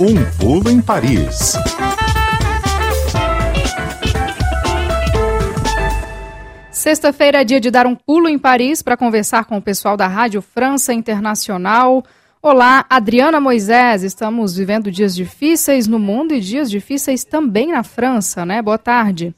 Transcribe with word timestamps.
Um 0.00 0.24
pulo 0.38 0.70
em 0.70 0.80
Paris. 0.80 1.54
Sexta-feira 6.70 7.42
é 7.42 7.44
dia 7.44 7.60
de 7.60 7.70
dar 7.70 7.86
um 7.86 7.94
pulo 7.94 8.28
em 8.28 8.38
Paris 8.38 8.82
para 8.82 8.96
conversar 8.96 9.44
com 9.44 9.58
o 9.58 9.62
pessoal 9.62 9.96
da 9.96 10.06
Rádio 10.06 10.40
França 10.40 10.94
Internacional. 10.94 12.02
Olá, 12.42 12.86
Adriana 12.88 13.38
Moisés. 13.38 14.02
Estamos 14.02 14.56
vivendo 14.56 14.90
dias 14.90 15.14
difíceis 15.14 15.86
no 15.86 15.98
mundo 15.98 16.32
e 16.32 16.40
dias 16.40 16.70
difíceis 16.70 17.22
também 17.22 17.72
na 17.72 17.82
França, 17.82 18.46
né? 18.46 18.62
Boa 18.62 18.78
tarde. 18.78 19.34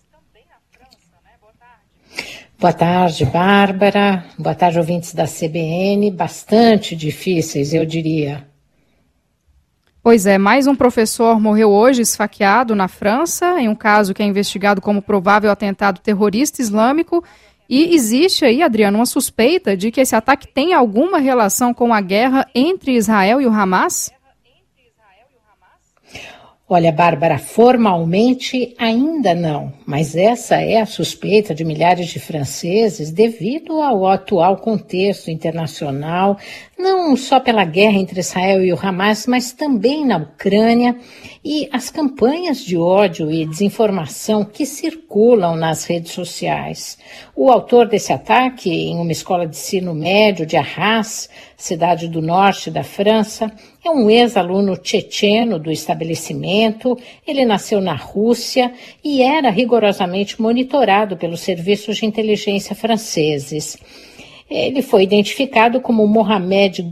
Boa 2.61 2.73
tarde, 2.73 3.25
Bárbara. 3.25 4.25
Boa 4.39 4.55
tarde, 4.55 4.79
ouvintes 4.79 5.13
da 5.13 5.27
CBN. 5.27 6.13
Bastante 6.13 6.95
difíceis, 6.95 7.75
eu 7.75 7.85
diria. 7.85 8.47
Pois 10.03 10.27
é, 10.27 10.37
mais 10.37 10.67
um 10.67 10.75
professor 10.75 11.41
morreu 11.41 11.71
hoje 11.71 12.03
esfaqueado 12.03 12.75
na 12.75 12.89
França, 12.89 13.61
em 13.61 13.69
um 13.69 13.75
caso 13.75 14.13
que 14.13 14.21
é 14.21 14.27
investigado 14.27 14.81
como 14.81 15.01
provável 15.01 15.49
atentado 15.49 16.01
terrorista 16.01 16.61
islâmico. 16.61 17.23
E 17.69 17.95
existe 17.95 18.45
aí, 18.45 18.65
Adriano, 18.65 18.99
uma 18.99 19.07
suspeita 19.07 19.77
de 19.77 19.93
que 19.93 20.01
esse 20.01 20.17
ataque 20.17 20.49
tem 20.49 20.75
alguma 20.75 21.19
relação 21.19 21.73
com 21.73 21.95
a 21.95 22.01
guerra 22.01 22.45
entre 22.53 22.97
Israel 22.97 23.41
e 23.41 23.47
o 23.47 23.53
Hamas? 23.53 24.11
Olha, 26.75 26.91
Bárbara, 26.91 27.39
formalmente 27.39 28.75
ainda 28.79 29.35
não, 29.35 29.75
mas 29.85 30.17
essa 30.17 30.57
é 30.57 30.81
a 30.81 30.87
suspeita 30.87 31.55
de 31.55 31.67
milhares 31.67 32.09
de 32.09 32.19
franceses 32.19 33.11
devido 33.11 33.83
ao 33.83 34.09
atual 34.09 34.57
contexto 34.57 35.31
internacional, 35.31 36.39
não 36.83 37.17
só 37.17 37.39
pela 37.39 37.65
guerra 37.65 37.97
entre 37.97 38.19
Israel 38.19 38.65
e 38.65 38.73
o 38.73 38.79
Hamas, 38.79 39.27
mas 39.27 39.53
também 39.53 40.05
na 40.05 40.17
Ucrânia 40.17 40.97
e 41.45 41.69
as 41.73 41.91
campanhas 41.91 42.65
de 42.65 42.77
ódio 42.77 43.31
e 43.31 43.47
desinformação 43.47 44.45
que 44.45 44.67
circulam 44.67 45.57
nas 45.57 45.85
redes 45.85 46.13
sociais. 46.13 46.99
O 47.35 47.51
autor 47.51 47.87
desse 47.87 48.13
ataque 48.13 48.71
em 48.71 48.97
uma 48.97 49.13
escola 49.13 49.47
de 49.47 49.57
ensino 49.57 49.95
médio 49.95 50.45
de 50.45 50.57
Arras, 50.57 51.31
cidade 51.57 52.09
do 52.09 52.21
norte 52.21 52.71
da 52.71 52.83
França, 52.83 53.53
é 53.85 53.91
um 53.91 54.11
ex-aluno 54.11 54.77
tchetcheno 54.77 55.59
do 55.59 55.71
estabelecimento. 55.71 56.99
Ele 57.27 57.45
nasceu 57.45 57.81
na 57.81 57.95
Rússia 57.95 58.73
e 59.03 59.23
era 59.23 59.51
rigorosamente 59.51 60.41
monitorado 60.43 61.17
pelos 61.17 61.41
serviços 61.41 61.97
de 61.97 62.07
inteligência 62.07 62.75
franceses. 62.75 63.79
Ele 64.55 64.83
foi 64.83 65.03
identificado 65.03 65.81
como 65.81 66.07
Mohamed 66.07 66.87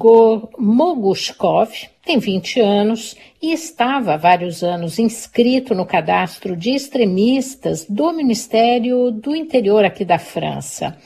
Mogushkov, 0.58 1.69
tem 2.02 2.19
20 2.19 2.58
anos 2.58 3.14
e 3.42 3.52
estava 3.52 4.14
há 4.14 4.17
vários 4.17 4.62
anos 4.62 4.98
inscrito 4.98 5.75
no 5.75 5.84
cadastro 5.84 6.56
de 6.56 6.70
extremistas 6.70 7.84
do 7.86 8.12
Ministério 8.12 9.11
do 9.11 9.36
Interior 9.36 9.84
aqui 9.84 10.06
da 10.06 10.19
França. 10.19 10.97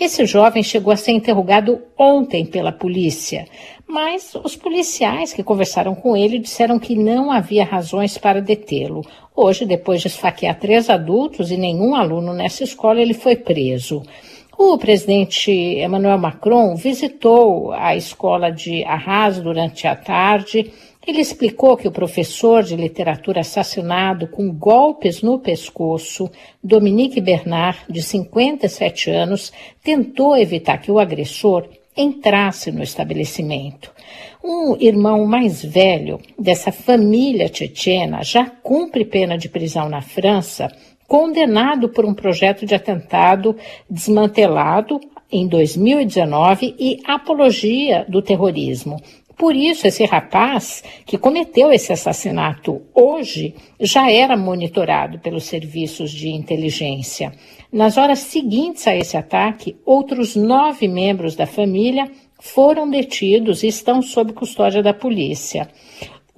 Esse 0.00 0.24
jovem 0.24 0.62
chegou 0.62 0.94
a 0.94 0.96
ser 0.96 1.12
interrogado 1.12 1.82
ontem 1.98 2.46
pela 2.46 2.72
polícia, 2.72 3.46
mas 3.86 4.34
os 4.34 4.56
policiais 4.56 5.34
que 5.34 5.42
conversaram 5.42 5.94
com 5.94 6.16
ele 6.16 6.38
disseram 6.38 6.78
que 6.78 6.96
não 6.96 7.30
havia 7.30 7.66
razões 7.66 8.16
para 8.16 8.40
detê-lo. 8.40 9.04
Hoje, 9.36 9.66
depois 9.66 10.00
de 10.00 10.06
esfaquear 10.06 10.58
três 10.58 10.88
adultos 10.88 11.50
e 11.50 11.56
nenhum 11.58 11.94
aluno 11.94 12.32
nessa 12.32 12.64
escola, 12.64 13.02
ele 13.02 13.14
foi 13.14 13.36
preso. 13.36 14.02
O 14.60 14.76
presidente 14.76 15.52
Emmanuel 15.52 16.18
Macron 16.18 16.74
visitou 16.74 17.70
a 17.70 17.94
escola 17.94 18.50
de 18.50 18.82
Arras 18.82 19.38
durante 19.38 19.86
a 19.86 19.94
tarde. 19.94 20.72
Ele 21.06 21.20
explicou 21.20 21.76
que 21.76 21.86
o 21.86 21.92
professor 21.92 22.64
de 22.64 22.74
literatura 22.74 23.42
assassinado 23.42 24.26
com 24.26 24.52
golpes 24.52 25.22
no 25.22 25.38
pescoço, 25.38 26.28
Dominique 26.62 27.20
Bernard, 27.20 27.78
de 27.88 28.02
57 28.02 29.08
anos, 29.12 29.52
tentou 29.80 30.36
evitar 30.36 30.78
que 30.78 30.90
o 30.90 30.98
agressor 30.98 31.68
entrasse 31.96 32.72
no 32.72 32.82
estabelecimento. 32.82 33.92
Um 34.42 34.76
irmão 34.80 35.24
mais 35.24 35.64
velho 35.64 36.18
dessa 36.36 36.72
família 36.72 37.48
tchetchena 37.48 38.24
já 38.24 38.44
cumpre 38.44 39.04
pena 39.04 39.38
de 39.38 39.48
prisão 39.48 39.88
na 39.88 40.02
França 40.02 40.68
condenado 41.08 41.88
por 41.88 42.04
um 42.04 42.12
projeto 42.12 42.66
de 42.66 42.74
atentado 42.74 43.56
desmantelado 43.88 45.00
em 45.32 45.48
2019 45.48 46.76
e 46.78 47.00
apologia 47.04 48.04
do 48.06 48.20
terrorismo. 48.20 49.00
Por 49.34 49.54
isso, 49.54 49.86
esse 49.86 50.04
rapaz 50.04 50.82
que 51.06 51.16
cometeu 51.16 51.72
esse 51.72 51.92
assassinato 51.92 52.82
hoje 52.94 53.54
já 53.80 54.10
era 54.10 54.36
monitorado 54.36 55.18
pelos 55.20 55.44
serviços 55.44 56.10
de 56.10 56.28
inteligência. 56.28 57.32
Nas 57.72 57.96
horas 57.96 58.18
seguintes 58.18 58.86
a 58.86 58.94
esse 58.94 59.16
ataque, 59.16 59.76
outros 59.86 60.34
nove 60.36 60.88
membros 60.88 61.36
da 61.36 61.46
família 61.46 62.10
foram 62.40 62.88
detidos 62.90 63.62
e 63.62 63.68
estão 63.68 64.02
sob 64.02 64.32
custódia 64.32 64.82
da 64.82 64.92
polícia. 64.92 65.68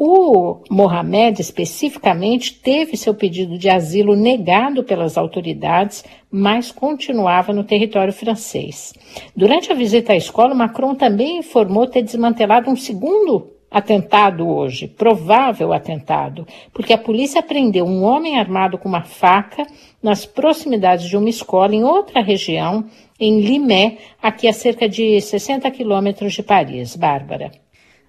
O 0.02 0.62
Mohamed, 0.70 1.42
especificamente, 1.42 2.54
teve 2.54 2.96
seu 2.96 3.14
pedido 3.14 3.58
de 3.58 3.68
asilo 3.68 4.16
negado 4.16 4.82
pelas 4.82 5.18
autoridades, 5.18 6.02
mas 6.32 6.72
continuava 6.72 7.52
no 7.52 7.64
território 7.64 8.10
francês. 8.10 8.94
Durante 9.36 9.70
a 9.70 9.74
visita 9.74 10.14
à 10.14 10.16
escola, 10.16 10.54
Macron 10.54 10.94
também 10.94 11.40
informou 11.40 11.86
ter 11.86 12.00
desmantelado 12.00 12.70
um 12.70 12.76
segundo 12.76 13.50
atentado 13.70 14.48
hoje, 14.48 14.88
provável 14.88 15.70
atentado, 15.70 16.46
porque 16.72 16.94
a 16.94 16.98
polícia 16.98 17.42
prendeu 17.42 17.84
um 17.84 18.02
homem 18.02 18.40
armado 18.40 18.78
com 18.78 18.88
uma 18.88 19.02
faca 19.02 19.66
nas 20.02 20.24
proximidades 20.24 21.10
de 21.10 21.16
uma 21.18 21.28
escola 21.28 21.74
em 21.74 21.84
outra 21.84 22.22
região, 22.22 22.86
em 23.20 23.42
Limé, 23.42 23.98
aqui 24.22 24.48
a 24.48 24.52
cerca 24.54 24.88
de 24.88 25.20
60 25.20 25.70
quilômetros 25.70 26.32
de 26.32 26.42
Paris. 26.42 26.96
Bárbara. 26.96 27.52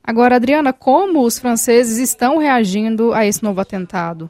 Agora, 0.04 0.36
Adriana, 0.36 0.74
como 0.74 1.22
os 1.22 1.38
franceses 1.38 1.98
estão 1.98 2.38
reagindo 2.38 3.14
a 3.14 3.26
esse 3.26 3.44
novo 3.44 3.62
atentado? 3.62 4.30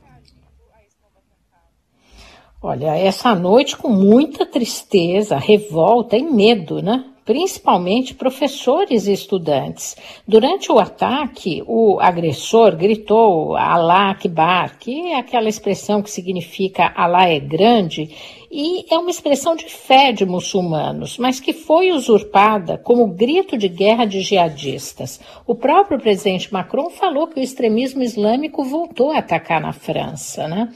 Olha, 2.62 2.96
essa 2.96 3.34
noite 3.34 3.76
com 3.76 3.90
muita 3.90 4.46
tristeza, 4.46 5.38
revolta 5.38 6.16
e 6.16 6.22
medo, 6.22 6.82
né? 6.82 7.06
principalmente 7.26 8.14
professores 8.14 9.08
e 9.08 9.14
estudantes. 9.14 9.96
Durante 10.28 10.72
o 10.72 10.80
ataque, 10.80 11.64
o 11.68 12.00
agressor 12.00 12.76
gritou 12.76 13.56
Allah 13.56 14.12
Akbar, 14.12 14.78
que 14.78 15.12
é 15.12 15.20
aquela 15.20 15.48
expressão 15.48 16.02
que 16.02 16.12
significa 16.12 16.92
Allah 16.96 17.30
é 17.30 17.40
grande, 17.40 18.10
e 18.52 18.86
é 18.94 18.98
uma 18.98 19.10
expressão 19.10 19.56
de 19.56 19.66
fé 19.66 20.12
de 20.12 20.26
muçulmanos, 20.26 21.18
mas 21.18 21.40
que 21.40 21.54
foi 21.54 21.92
usurpada 21.92 22.78
como 22.78 23.08
grito 23.08 23.58
de 23.58 23.70
guerra 23.70 24.04
de 24.04 24.20
jihadistas. 24.20 25.22
O 25.48 25.56
próprio 25.56 25.98
presidente 25.98 26.52
Macron 26.52 26.90
falou 26.90 27.28
que 27.28 27.40
o 27.40 27.44
extremismo 27.44 28.04
islâmico 28.04 28.64
voltou 28.64 29.12
a 29.12 29.20
atacar 29.20 29.62
na 29.62 29.72
França. 29.72 30.50
Né? 30.50 30.70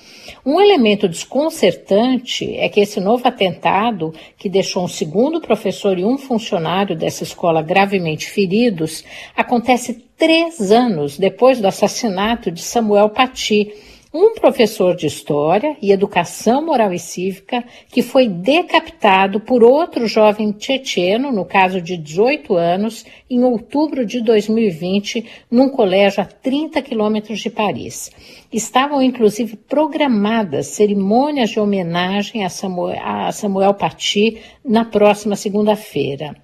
Um 0.45 0.61
elemento 0.61 1.09
desconcertante 1.09 2.55
é 2.55 2.69
que 2.69 2.79
esse 2.79 3.01
novo 3.01 3.27
atentado, 3.27 4.13
que 4.37 4.47
deixou 4.47 4.85
um 4.85 4.87
segundo 4.87 5.41
professor 5.41 5.99
e 5.99 6.05
um 6.05 6.17
funcionário 6.17 6.95
dessa 6.95 7.23
escola 7.23 7.61
gravemente 7.61 8.29
feridos, 8.29 9.03
acontece 9.35 10.05
três 10.17 10.71
anos 10.71 11.17
depois 11.17 11.59
do 11.59 11.67
assassinato 11.67 12.49
de 12.49 12.61
Samuel 12.61 13.09
Paty 13.09 13.73
um 14.17 14.33
professor 14.33 14.95
de 14.95 15.07
História 15.07 15.75
e 15.81 15.91
Educação 15.91 16.65
Moral 16.65 16.93
e 16.93 16.99
Cívica 16.99 17.65
que 17.89 18.01
foi 18.01 18.29
decapitado 18.29 19.41
por 19.41 19.61
outro 19.61 20.07
jovem 20.07 20.53
tchetcheno, 20.53 21.33
no 21.33 21.43
caso 21.43 21.81
de 21.81 21.97
18 21.97 22.55
anos, 22.55 23.05
em 23.29 23.43
outubro 23.43 24.05
de 24.05 24.21
2020, 24.21 25.25
num 25.51 25.67
colégio 25.67 26.23
a 26.23 26.25
30 26.25 26.81
quilômetros 26.81 27.41
de 27.41 27.49
Paris. 27.49 28.09
Estavam, 28.53 29.01
inclusive, 29.01 29.57
programadas 29.57 30.67
cerimônias 30.67 31.49
de 31.49 31.59
homenagem 31.59 32.45
a 32.45 32.49
Samuel, 32.49 32.97
a 33.03 33.31
Samuel 33.33 33.73
Paty 33.73 34.37
na 34.63 34.85
próxima 34.85 35.35
segunda-feira. 35.35 36.37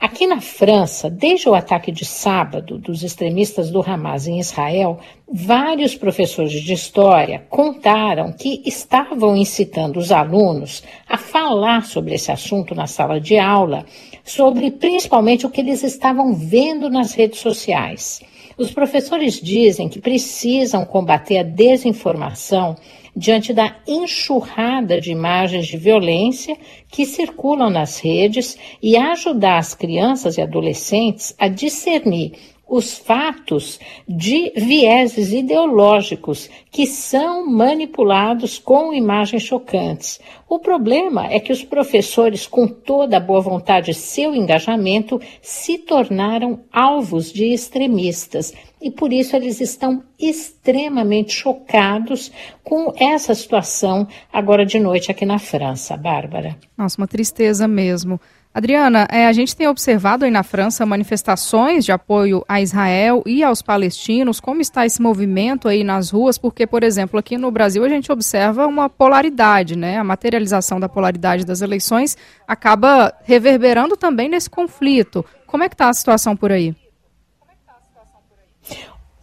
Aqui 0.00 0.28
na 0.28 0.40
França, 0.40 1.10
desde 1.10 1.48
o 1.48 1.54
ataque 1.56 1.90
de 1.90 2.04
sábado 2.04 2.78
dos 2.78 3.02
extremistas 3.02 3.68
do 3.68 3.82
Hamas 3.82 4.28
em 4.28 4.38
Israel, 4.38 5.00
vários 5.28 5.96
professores 5.96 6.52
de 6.52 6.72
história 6.72 7.44
contaram 7.50 8.32
que 8.32 8.62
estavam 8.64 9.36
incitando 9.36 9.96
os 9.96 10.12
alunos 10.12 10.84
a 11.08 11.16
falar 11.16 11.84
sobre 11.84 12.14
esse 12.14 12.30
assunto 12.30 12.76
na 12.76 12.86
sala 12.86 13.20
de 13.20 13.38
aula, 13.38 13.84
sobre 14.24 14.70
principalmente 14.70 15.44
o 15.44 15.50
que 15.50 15.60
eles 15.60 15.82
estavam 15.82 16.32
vendo 16.32 16.88
nas 16.88 17.12
redes 17.12 17.40
sociais. 17.40 18.20
Os 18.56 18.70
professores 18.70 19.40
dizem 19.40 19.88
que 19.88 20.00
precisam 20.00 20.84
combater 20.84 21.38
a 21.38 21.42
desinformação 21.42 22.76
diante 23.18 23.52
da 23.52 23.74
enxurrada 23.84 25.00
de 25.00 25.10
imagens 25.10 25.66
de 25.66 25.76
violência 25.76 26.56
que 26.88 27.04
circulam 27.04 27.68
nas 27.68 27.98
redes 27.98 28.56
e 28.80 28.96
ajudar 28.96 29.58
as 29.58 29.74
crianças 29.74 30.38
e 30.38 30.40
adolescentes 30.40 31.34
a 31.36 31.48
discernir 31.48 32.32
os 32.68 32.98
fatos 32.98 33.80
de 34.06 34.52
vieses 34.54 35.32
ideológicos 35.32 36.50
que 36.70 36.86
são 36.86 37.46
manipulados 37.46 38.58
com 38.58 38.92
imagens 38.92 39.42
chocantes. 39.42 40.20
O 40.48 40.58
problema 40.58 41.26
é 41.26 41.40
que 41.40 41.52
os 41.52 41.64
professores, 41.64 42.46
com 42.46 42.68
toda 42.68 43.16
a 43.16 43.20
boa 43.20 43.40
vontade 43.40 43.90
e 43.90 43.94
seu 43.94 44.34
engajamento, 44.34 45.20
se 45.40 45.78
tornaram 45.78 46.60
alvos 46.72 47.32
de 47.32 47.46
extremistas 47.46 48.52
e 48.80 48.90
por 48.90 49.12
isso 49.12 49.34
eles 49.34 49.60
estão 49.60 50.02
extremamente 50.18 51.32
chocados 51.32 52.30
com 52.62 52.92
essa 52.96 53.34
situação 53.34 54.06
agora 54.32 54.64
de 54.64 54.78
noite 54.78 55.10
aqui 55.10 55.26
na 55.26 55.38
França, 55.38 55.96
Bárbara. 55.96 56.56
Nossa, 56.76 57.00
uma 57.00 57.08
tristeza 57.08 57.66
mesmo. 57.66 58.20
Adriana, 58.52 59.06
é, 59.10 59.26
a 59.26 59.32
gente 59.32 59.54
tem 59.54 59.68
observado 59.68 60.24
aí 60.24 60.30
na 60.30 60.42
França 60.42 60.84
manifestações 60.86 61.84
de 61.84 61.92
apoio 61.92 62.44
a 62.48 62.60
Israel 62.60 63.22
e 63.26 63.42
aos 63.44 63.62
palestinos. 63.62 64.40
Como 64.40 64.60
está 64.60 64.84
esse 64.84 65.00
movimento 65.00 65.68
aí 65.68 65.84
nas 65.84 66.10
ruas? 66.10 66.38
Porque, 66.38 66.66
por 66.66 66.82
exemplo, 66.82 67.18
aqui 67.18 67.36
no 67.36 67.50
Brasil 67.50 67.84
a 67.84 67.88
gente 67.88 68.10
observa 68.10 68.66
uma 68.66 68.88
polaridade, 68.88 69.76
né? 69.76 69.98
A 69.98 70.04
materialização 70.04 70.80
da 70.80 70.88
polaridade 70.88 71.44
das 71.44 71.60
eleições 71.60 72.16
acaba 72.48 73.14
reverberando 73.24 73.96
também 73.96 74.28
nesse 74.28 74.50
conflito. 74.50 75.24
Como 75.46 75.62
é 75.62 75.68
que 75.68 75.74
está 75.74 75.88
a 75.88 75.94
situação 75.94 76.34
por 76.34 76.50
aí? 76.50 76.74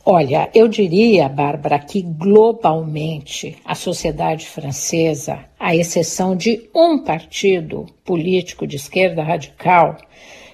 Olha, 0.08 0.52
eu 0.54 0.68
diria, 0.68 1.28
Bárbara, 1.28 1.80
que 1.80 2.04
globalmente 2.04 3.58
a 3.66 3.74
sociedade 3.74 4.46
francesa, 4.46 5.40
à 5.60 5.76
exceção 5.76 6.36
de 6.36 6.70
um 6.76 7.00
partido 7.00 7.88
político 8.06 8.68
de 8.68 8.76
esquerda 8.76 9.24
radical, 9.24 9.98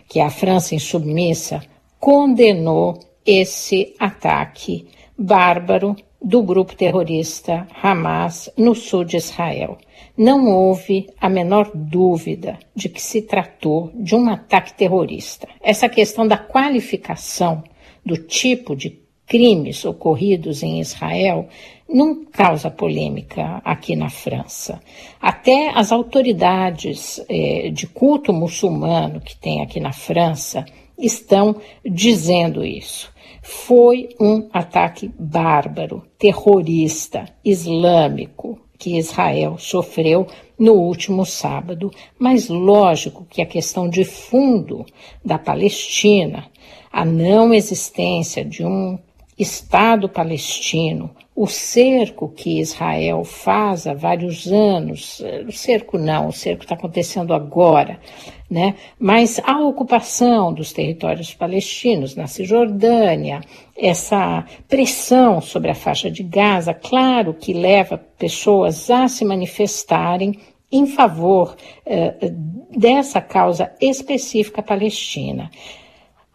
que 0.07 0.21
é 0.21 0.23
a 0.23 0.29
França 0.29 0.73
Insubmissa, 0.73 1.61
condenou 1.99 2.97
esse 3.25 3.93
ataque 3.99 4.87
bárbaro 5.17 5.97
do 6.23 6.41
grupo 6.41 6.73
terrorista 6.73 7.67
Hamas 7.83 8.49
no 8.55 8.73
sul 8.73 9.03
de 9.03 9.17
Israel. 9.17 9.77
Não 10.17 10.47
houve 10.47 11.09
a 11.19 11.27
menor 11.27 11.71
dúvida 11.75 12.57
de 12.73 12.87
que 12.87 13.01
se 13.01 13.21
tratou 13.21 13.91
de 13.95 14.15
um 14.15 14.29
ataque 14.29 14.73
terrorista. 14.75 15.45
Essa 15.61 15.89
questão 15.89 16.25
da 16.25 16.37
qualificação 16.37 17.61
do 18.05 18.15
tipo 18.15 18.77
de 18.77 19.01
crimes 19.31 19.85
ocorridos 19.85 20.61
em 20.61 20.81
Israel 20.81 21.47
não 21.87 22.25
causa 22.25 22.69
polêmica 22.69 23.61
aqui 23.63 23.95
na 23.95 24.09
França. 24.09 24.81
Até 25.21 25.69
as 25.73 25.93
autoridades 25.93 27.23
eh, 27.29 27.69
de 27.69 27.87
culto 27.87 28.33
muçulmano 28.33 29.21
que 29.21 29.33
tem 29.37 29.61
aqui 29.61 29.79
na 29.79 29.93
França 29.93 30.65
estão 30.99 31.55
dizendo 31.85 32.65
isso. 32.65 33.09
Foi 33.41 34.09
um 34.19 34.49
ataque 34.51 35.09
bárbaro, 35.17 36.03
terrorista, 36.19 37.23
islâmico 37.43 38.59
que 38.77 38.97
Israel 38.97 39.57
sofreu 39.57 40.27
no 40.59 40.73
último 40.73 41.25
sábado, 41.25 41.89
mas 42.19 42.49
lógico 42.49 43.25
que 43.29 43.41
a 43.41 43.45
questão 43.45 43.87
de 43.87 44.03
fundo 44.03 44.85
da 45.23 45.39
Palestina, 45.39 46.47
a 46.91 47.05
não 47.05 47.53
existência 47.53 48.43
de 48.43 48.65
um 48.65 48.99
Estado 49.41 50.07
palestino, 50.07 51.09
o 51.35 51.47
cerco 51.47 52.29
que 52.29 52.59
Israel 52.59 53.23
faz 53.23 53.87
há 53.87 53.93
vários 53.95 54.45
anos, 54.51 55.19
o 55.47 55.51
cerco 55.51 55.97
não, 55.97 56.27
o 56.27 56.31
cerco 56.31 56.61
está 56.61 56.75
acontecendo 56.75 57.33
agora, 57.33 57.99
né? 58.47 58.75
mas 58.99 59.41
a 59.43 59.57
ocupação 59.59 60.53
dos 60.53 60.71
territórios 60.71 61.33
palestinos 61.33 62.15
na 62.15 62.27
Cisjordânia, 62.27 63.41
essa 63.75 64.45
pressão 64.67 65.41
sobre 65.41 65.71
a 65.71 65.75
faixa 65.75 66.11
de 66.11 66.21
Gaza, 66.21 66.75
claro 66.75 67.33
que 67.33 67.51
leva 67.51 67.97
pessoas 67.97 68.91
a 68.91 69.07
se 69.07 69.25
manifestarem 69.25 70.37
em 70.71 70.85
favor 70.85 71.55
eh, 71.85 72.31
dessa 72.77 73.19
causa 73.19 73.71
específica 73.81 74.61
palestina. 74.61 75.49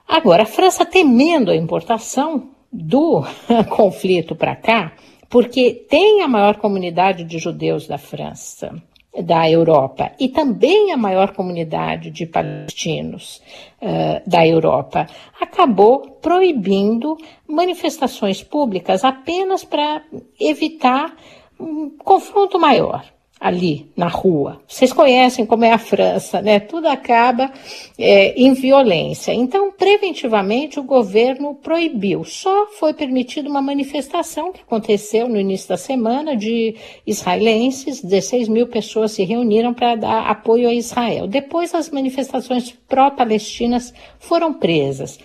Agora, 0.09 0.43
a 0.43 0.47
França 0.47 0.85
temendo 0.85 1.51
a 1.51 1.57
importação 1.57 2.56
do 2.77 3.25
conflito 3.71 4.35
para 4.35 4.55
cá, 4.55 4.93
porque 5.29 5.73
tem 5.89 6.23
a 6.23 6.29
maior 6.29 6.57
comunidade 6.57 7.25
de 7.25 7.39
judeus 7.39 7.87
da 7.87 7.99
França, 7.99 8.75
da 9.19 9.51
Europa, 9.51 10.13
e 10.21 10.29
também 10.29 10.93
a 10.93 10.97
maior 10.97 11.33
comunidade 11.33 12.11
de 12.11 12.27
palestinos 12.27 13.41
uh, 13.81 14.29
da 14.29 14.47
Europa, 14.47 15.07
acabou 15.41 16.19
proibindo 16.21 17.17
manifestações 17.49 18.43
públicas 18.43 19.05
apenas 19.05 19.65
para 19.65 20.03
evitar 20.39 21.17
um 21.59 21.89
confronto 21.97 22.59
maior 22.59 23.16
ali 23.39 23.91
na 23.95 24.09
rua. 24.09 24.61
Vocês 24.67 24.93
conhecem 24.93 25.45
como 25.45 25.65
é 25.65 25.73
a 25.73 25.79
França, 25.79 26.41
né? 26.41 26.59
Tudo 26.59 26.89
acaba 26.89 27.53
é, 27.99 28.33
em 28.41 28.55
violência. 28.55 29.33
Então, 29.33 29.71
preventivamente, 29.71 30.81
o 30.81 30.83
governo 30.83 31.55
proibiu. 31.55 32.25
Só 32.25 32.67
foi 32.69 32.95
permitida 32.95 33.49
uma 33.49 33.61
manifestação 33.61 34.53
que 34.53 34.63
aconteceu 34.63 35.29
no 35.29 35.39
início 35.39 35.69
da 35.69 35.77
semana 35.77 36.35
de 36.35 36.75
israelenses. 37.07 38.03
16 38.03 38.49
mil 38.49 38.67
pessoas 38.67 39.13
se 39.13 39.23
reuniram 39.23 39.75
para 39.75 39.97
dar 39.97 40.31
apoio 40.31 40.69
a 40.69 40.75
Israel. 40.75 41.27
Depois, 41.27 41.75
as 41.75 41.91
manifestações 41.91 42.75
pró-palestinas 42.89 43.93
foram 44.19 44.55
presas 44.55 45.19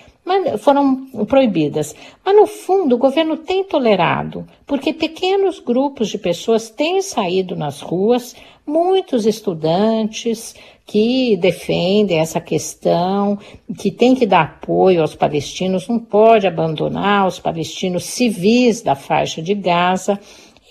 foram 0.60 1.06
proibidas. 1.26 1.96
Mas, 2.24 2.36
no 2.36 2.48
fundo, 2.48 2.96
o 2.96 3.00
governo 3.00 3.38
tem 3.38 3.64
tolerado, 3.64 4.46
porque 4.66 4.94
pequenos 4.94 5.60
grupos 5.60 6.10
de 6.10 6.18
pessoas 6.18 6.70
têm 6.70 7.02
saído 7.02 7.56
nas 7.56 7.82
ruas, 7.82 8.36
muitos 8.66 9.26
estudantes 9.26 10.56
que 10.86 11.38
defendem 11.38 12.20
essa 12.20 12.40
questão, 12.40 13.38
que 13.78 13.90
tem 13.92 14.14
que 14.14 14.26
dar 14.26 14.42
apoio 14.42 15.02
aos 15.02 15.16
palestinos, 15.16 15.88
não 15.88 16.00
pode 16.00 16.46
abandonar 16.46 17.28
os 17.28 17.40
palestinos 17.40 18.04
civis 18.04 18.82
da 18.82 18.96
faixa 18.96 19.42
de 19.42 19.54
Gaza. 19.54 20.20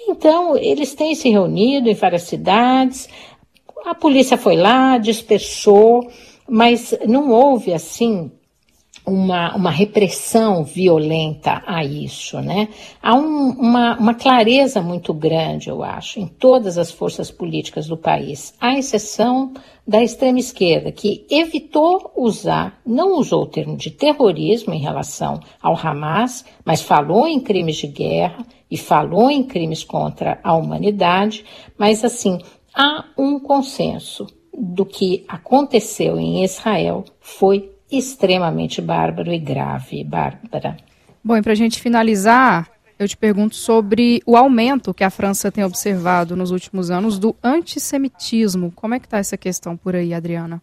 Então, 0.08 0.56
eles 0.56 0.94
têm 0.94 1.14
se 1.14 1.28
reunido 1.30 1.88
em 1.88 1.94
várias 1.94 2.22
cidades, 2.22 3.08
a 3.84 3.94
polícia 3.94 4.36
foi 4.36 4.56
lá, 4.56 4.98
dispersou, 4.98 6.10
mas 6.48 6.94
não 7.06 7.30
houve 7.30 7.72
assim 7.72 8.30
uma, 9.06 9.54
uma 9.56 9.70
repressão 9.70 10.62
violenta 10.62 11.62
a 11.66 11.84
isso, 11.84 12.40
né? 12.40 12.68
Há 13.02 13.14
um, 13.14 13.50
uma, 13.50 13.96
uma 13.98 14.14
clareza 14.14 14.82
muito 14.82 15.12
grande, 15.14 15.68
eu 15.68 15.82
acho, 15.82 16.20
em 16.20 16.26
todas 16.26 16.76
as 16.78 16.90
forças 16.90 17.30
políticas 17.30 17.86
do 17.86 17.96
país, 17.96 18.54
à 18.60 18.78
exceção 18.78 19.52
da 19.86 20.02
extrema 20.02 20.38
esquerda, 20.38 20.92
que 20.92 21.26
evitou 21.30 22.12
usar, 22.16 22.80
não 22.86 23.18
usou 23.18 23.42
o 23.42 23.46
termo 23.46 23.76
de 23.76 23.90
terrorismo 23.90 24.72
em 24.72 24.80
relação 24.80 25.40
ao 25.60 25.76
Hamas, 25.76 26.44
mas 26.64 26.82
falou 26.82 27.26
em 27.26 27.40
crimes 27.40 27.76
de 27.76 27.86
guerra 27.86 28.46
e 28.70 28.76
falou 28.76 29.30
em 29.30 29.42
crimes 29.42 29.82
contra 29.82 30.38
a 30.44 30.54
humanidade, 30.54 31.44
mas 31.76 32.04
assim, 32.04 32.38
há 32.74 33.04
um 33.18 33.40
consenso 33.40 34.26
do 34.56 34.84
que 34.84 35.24
aconteceu 35.26 36.18
em 36.18 36.44
Israel 36.44 37.04
foi 37.18 37.72
extremamente 37.90 38.80
bárbaro 38.80 39.32
e 39.32 39.38
grave, 39.38 40.04
Bárbara. 40.04 40.76
Bom, 41.22 41.36
e 41.36 41.42
para 41.42 41.52
a 41.52 41.56
gente 41.56 41.80
finalizar, 41.80 42.70
eu 42.98 43.08
te 43.08 43.16
pergunto 43.16 43.54
sobre 43.54 44.22
o 44.26 44.36
aumento 44.36 44.94
que 44.94 45.04
a 45.04 45.10
França 45.10 45.50
tem 45.50 45.64
observado 45.64 46.36
nos 46.36 46.50
últimos 46.50 46.90
anos 46.90 47.18
do 47.18 47.34
antissemitismo. 47.42 48.72
Como 48.74 48.94
é 48.94 49.00
que 49.00 49.06
está 49.06 49.18
essa 49.18 49.36
questão 49.36 49.76
por 49.76 49.96
aí, 49.96 50.14
Adriana? 50.14 50.62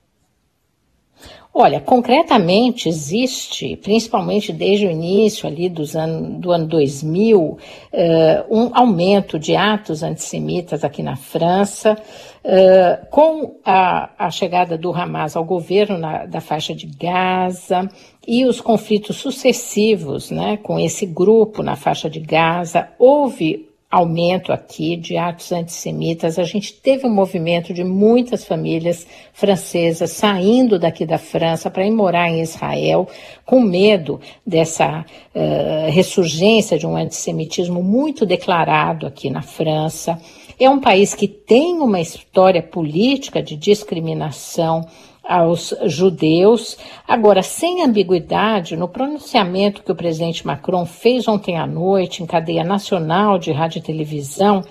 Olha, 1.60 1.82
concretamente 1.82 2.88
existe, 2.88 3.76
principalmente 3.78 4.54
desde 4.54 4.86
o 4.86 4.92
início 4.92 5.48
ali 5.48 5.68
dos 5.68 5.96
ano, 5.96 6.38
do 6.40 6.52
ano 6.52 6.68
2000, 6.68 7.40
uh, 7.42 7.58
eh, 7.92 8.46
um 8.48 8.70
aumento 8.78 9.40
de 9.40 9.56
atos 9.56 10.04
antissemitas 10.04 10.84
aqui 10.84 11.02
na 11.02 11.16
França, 11.16 11.98
uh, 12.46 13.08
com 13.10 13.56
a, 13.66 14.28
a, 14.28 14.30
chegada 14.30 14.78
do 14.78 14.94
Hamas 14.94 15.36
ao 15.36 15.44
governo 15.44 15.98
na, 15.98 16.28
da 16.28 16.40
faixa 16.40 16.76
de 16.76 16.86
Gaza 16.86 17.90
e 18.28 18.46
os 18.46 18.62
conflitos 18.62 19.18
sucessivos 19.18 20.30
né, 20.30 20.58
com 20.58 20.80
esse 20.80 21.08
grupo 21.08 21.64
na 21.64 21.76
faixa 21.76 22.08
de 22.08 22.20
Gaza, 22.20 22.90
houve 23.00 23.67
aumento 23.90 24.52
aqui 24.52 24.98
de 24.98 25.16
atos 25.16 25.52
antissemitas. 25.52 26.38
A 26.38 26.44
gente 26.44 26.74
teve 26.74 27.08
um 27.08 27.14
movimento 27.14 27.74
de 27.74 27.86
muitas 27.86 28.44
famílias 28.44 29.08
francesas 29.32 30.12
saindo 30.12 30.78
daqui 30.78 31.06
da 31.06 31.18
França 31.18 31.70
para 31.70 31.86
ir 31.86 31.92
morar 31.92 32.30
em 32.30 32.42
Israel, 32.42 33.08
com 33.46 33.62
medo 33.62 34.20
dessa 34.46 35.06
uh, 35.34 35.92
ressurgência 35.92 36.78
de 36.78 36.86
um 36.86 36.98
antissemitismo 36.98 37.82
muito 37.82 38.26
declarado 38.26 39.08
aqui 39.08 39.30
na 39.30 39.42
França. 39.42 40.20
É 40.60 40.70
um 40.70 40.82
país 40.82 41.16
que 41.16 41.28
tem 41.28 41.76
uma 41.80 42.02
história 42.02 42.62
política 42.62 43.42
de 43.42 43.56
discriminação 43.56 44.86
aos 45.28 45.74
judeus. 45.86 46.78
Agora, 47.08 47.44
sem 47.44 47.84
ambiguidade, 47.84 48.78
no 48.78 48.88
pronunciamento 48.88 49.84
que 49.84 49.92
o 49.92 49.96
presidente 49.96 50.48
Macron 50.48 50.86
fez 50.86 51.28
ontem 51.28 51.58
à 51.58 51.68
noite 51.68 52.24
em 52.24 52.26
cadeia 52.26 52.64
nacional 52.64 53.38
de 53.38 53.52
rádio 53.52 53.80
e 53.80 53.82
televisão, 53.82 54.64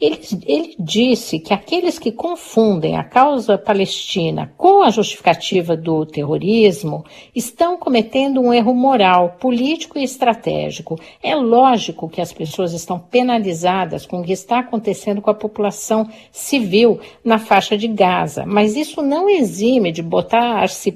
ele, 0.00 0.20
ele 0.46 0.76
disse 0.78 1.38
que 1.38 1.54
aqueles 1.54 1.98
que 1.98 2.12
confundem 2.12 2.96
a 2.96 3.04
causa 3.04 3.56
palestina 3.56 4.52
com 4.56 4.82
a 4.82 4.90
justificativa 4.90 5.76
do 5.76 6.04
terrorismo 6.04 7.04
estão 7.34 7.76
cometendo 7.76 8.40
um 8.40 8.52
erro 8.52 8.74
moral, 8.74 9.36
político 9.40 9.98
e 9.98 10.04
estratégico. 10.04 10.98
É 11.22 11.34
lógico 11.34 12.08
que 12.08 12.20
as 12.20 12.32
pessoas 12.32 12.72
estão 12.72 12.98
penalizadas 12.98 14.04
com 14.04 14.20
o 14.20 14.24
que 14.24 14.32
está 14.32 14.58
acontecendo 14.60 15.22
com 15.22 15.30
a 15.30 15.34
população 15.34 16.08
civil 16.30 17.00
na 17.24 17.38
faixa 17.38 17.76
de 17.76 17.88
Gaza, 17.88 18.44
mas 18.46 18.76
isso 18.76 19.00
não 19.00 19.28
exime 19.28 19.90
de 19.90 20.02
botar-se 20.04 20.92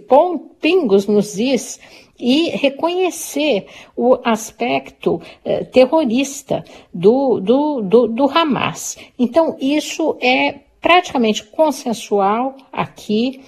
pingos 0.61 1.07
nos 1.07 1.39
is 1.39 1.81
e 2.19 2.51
reconhecer 2.51 3.67
o 3.97 4.19
aspecto 4.25 5.21
eh, 5.45 5.65
terrorista 5.65 6.65
do, 6.93 7.39
do, 7.41 7.81
do, 7.81 8.09
do 8.09 8.25
Hamas. 8.29 8.99
Então, 9.19 9.57
isso 9.61 10.17
é 10.21 10.61
praticamente 10.81 11.45
consensual 11.45 12.57
aqui. 12.73 13.41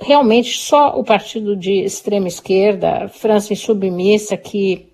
Realmente, 0.00 0.58
só 0.58 0.98
o 0.98 1.04
partido 1.04 1.56
de 1.56 1.84
extrema 1.84 2.28
esquerda, 2.28 3.08
França 3.08 3.52
Insubmissa, 3.52 4.36
que 4.36 4.88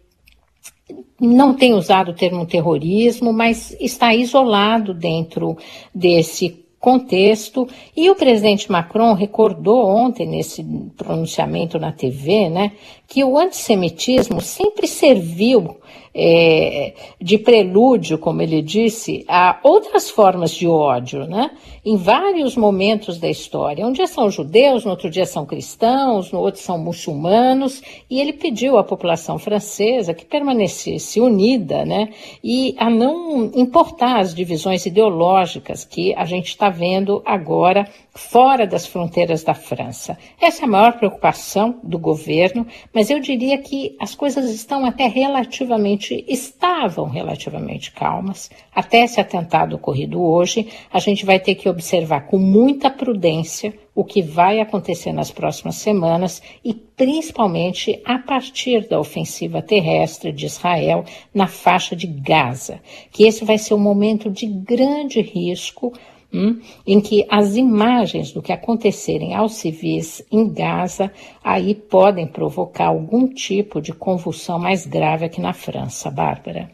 não 1.21 1.55
tem 1.55 1.75
usado 1.75 2.13
o 2.13 2.15
termo 2.15 2.47
terrorismo, 2.47 3.33
mas 3.33 3.77
está 3.79 4.15
isolado 4.15 4.95
dentro 4.95 5.57
desse 5.95 6.60
contexto. 6.81 7.69
E 7.95 8.11
o 8.11 8.17
presidente 8.17 8.73
Macron 8.73 9.13
recordou 9.13 9.87
ontem, 9.87 10.27
nesse 10.27 10.65
pronunciamento 10.97 11.79
na 11.79 11.93
TV, 11.93 12.49
né, 12.49 12.73
que 13.11 13.25
o 13.25 13.37
antissemitismo 13.37 14.41
sempre 14.41 14.87
serviu 14.87 15.79
é, 16.15 16.95
de 17.21 17.39
prelúdio, 17.39 18.19
como 18.19 18.41
ele 18.41 18.63
disse, 18.63 19.25
a 19.29 19.59
outras 19.65 20.09
formas 20.09 20.53
de 20.53 20.69
ódio, 20.69 21.27
né? 21.27 21.51
Em 21.85 21.97
vários 21.97 22.57
momentos 22.57 23.19
da 23.19 23.29
história. 23.29 23.85
Um 23.85 23.91
dia 23.91 24.07
são 24.07 24.31
judeus, 24.31 24.85
no 24.85 24.93
outro 24.93 25.11
dia 25.11 25.27
são 25.27 25.45
cristãos, 25.45 26.31
no 26.31 26.39
outro 26.39 26.61
são 26.61 26.79
muçulmanos, 26.79 27.83
e 28.09 28.21
ele 28.21 28.33
pediu 28.33 28.79
à 28.79 28.85
população 28.85 29.41
francesa 29.41 30.15
que 30.15 30.25
permanecesse 30.25 31.21
unida, 31.21 31.85
né? 31.85 32.11
E 32.45 32.77
a 32.79 32.89
não 32.89 33.51
importar 33.57 34.21
as 34.21 34.33
divisões 34.33 34.87
ideológicas 34.87 35.85
que 35.85 36.15
a 36.15 36.25
gente 36.25 36.49
está 36.49 36.71
vendo 36.71 37.23
agora 37.25 37.89
fora 38.15 38.67
das 38.67 38.87
fronteiras 38.87 39.45
da 39.45 39.55
França. 39.55 40.19
Essa 40.41 40.63
é 40.63 40.65
a 40.65 40.69
maior 40.69 40.99
preocupação 40.99 41.79
do 41.83 41.99
governo, 41.99 42.67
mas 42.93 43.09
eu 43.09 43.21
diria 43.21 43.59
que 43.59 43.97
as 44.01 44.15
coisas 44.15 44.51
estão 44.51 44.85
até 44.85 45.07
relativamente, 45.07 46.25
estavam 46.29 47.09
relativamente 47.09 47.93
calmas. 47.93 48.51
Até 48.75 49.05
esse 49.05 49.21
atentado 49.21 49.77
ocorrido 49.77 50.21
hoje, 50.23 50.69
a 50.93 50.99
gente 50.99 51.25
vai 51.25 51.39
ter 51.39 51.55
que 51.55 51.69
observar 51.69 52.27
com 52.27 52.39
muita 52.39 52.91
prudência 52.91 53.75
o 53.95 54.05
que 54.05 54.23
vai 54.23 54.61
acontecer 54.61 55.13
nas 55.13 55.31
próximas 55.31 55.77
semanas 55.77 56.43
e 56.65 56.73
principalmente 56.73 58.01
a 58.05 58.19
partir 58.19 58.89
da 58.89 58.99
ofensiva 58.99 59.63
terrestre 59.63 60.33
de 60.33 60.47
Israel 60.47 61.05
na 61.35 61.47
faixa 61.47 61.95
de 61.95 62.07
Gaza, 62.07 62.81
que 63.11 63.25
esse 63.25 63.45
vai 63.45 63.59
ser 63.59 63.75
um 63.75 63.79
momento 63.79 64.31
de 64.31 64.47
grande 64.47 65.21
risco 65.21 65.93
Hum, 66.33 66.61
em 66.87 67.01
que 67.01 67.27
as 67.29 67.57
imagens 67.57 68.31
do 68.31 68.41
que 68.41 68.53
acontecerem 68.53 69.35
aos 69.35 69.55
civis 69.55 70.25
em 70.31 70.49
Gaza 70.49 71.11
aí 71.43 71.75
podem 71.75 72.25
provocar 72.25 72.87
algum 72.87 73.27
tipo 73.27 73.81
de 73.81 73.93
convulsão 73.93 74.57
mais 74.57 74.87
grave 74.87 75.25
aqui 75.25 75.41
na 75.41 75.53
França, 75.53 76.09
Bárbara. 76.09 76.71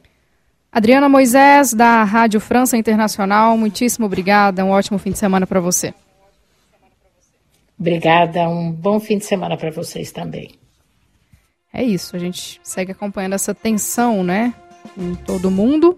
Adriana 0.70 1.08
Moisés, 1.08 1.72
da 1.72 2.04
Rádio 2.04 2.38
França 2.38 2.76
Internacional, 2.76 3.56
muitíssimo 3.56 4.04
obrigada. 4.04 4.62
Um 4.62 4.68
ótimo 4.68 4.98
fim 4.98 5.10
de 5.10 5.18
semana 5.18 5.46
para 5.46 5.58
você. 5.58 5.94
Obrigada, 7.78 8.46
um 8.48 8.70
bom 8.70 9.00
fim 9.00 9.16
de 9.16 9.24
semana 9.24 9.56
para 9.56 9.70
vocês 9.70 10.12
também. 10.12 10.50
É 11.72 11.82
isso, 11.82 12.14
a 12.14 12.18
gente 12.18 12.60
segue 12.62 12.92
acompanhando 12.92 13.34
essa 13.34 13.54
tensão, 13.54 14.22
né, 14.22 14.54
em 14.98 15.14
todo 15.14 15.50
mundo. 15.50 15.96